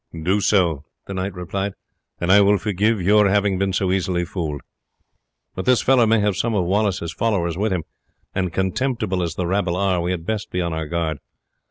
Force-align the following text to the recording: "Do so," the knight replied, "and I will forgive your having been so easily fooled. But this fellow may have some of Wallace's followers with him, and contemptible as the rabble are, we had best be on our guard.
"Do 0.23 0.41
so," 0.41 0.83
the 1.05 1.13
knight 1.13 1.35
replied, 1.35 1.73
"and 2.19 2.31
I 2.31 2.41
will 2.41 2.57
forgive 2.57 2.99
your 2.99 3.29
having 3.29 3.59
been 3.59 3.71
so 3.71 3.91
easily 3.91 4.25
fooled. 4.25 4.61
But 5.53 5.65
this 5.65 5.83
fellow 5.83 6.07
may 6.07 6.19
have 6.21 6.35
some 6.35 6.55
of 6.55 6.65
Wallace's 6.65 7.13
followers 7.13 7.55
with 7.55 7.71
him, 7.71 7.83
and 8.33 8.51
contemptible 8.51 9.21
as 9.21 9.35
the 9.35 9.45
rabble 9.45 9.75
are, 9.75 10.01
we 10.01 10.09
had 10.09 10.25
best 10.25 10.49
be 10.49 10.59
on 10.59 10.73
our 10.73 10.87
guard. 10.87 11.19